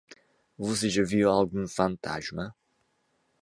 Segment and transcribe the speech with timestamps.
[0.57, 2.55] Você já viu algum fantasma?